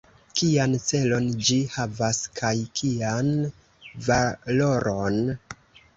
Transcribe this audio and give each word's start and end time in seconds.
Kian 0.39 0.71
celon 0.85 1.27
ĝi 1.49 1.57
havas, 1.75 2.21
kaj 2.41 2.53
kian 2.81 3.29
valoron? 4.09 5.21